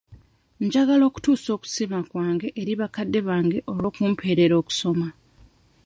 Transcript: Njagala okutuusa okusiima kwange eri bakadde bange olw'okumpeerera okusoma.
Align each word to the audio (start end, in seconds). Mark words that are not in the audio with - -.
Njagala 0.65 1.03
okutuusa 1.09 1.49
okusiima 1.57 1.99
kwange 2.09 2.47
eri 2.61 2.73
bakadde 2.81 3.19
bange 3.27 3.57
olw'okumpeerera 3.71 4.55
okusoma. 4.61 5.07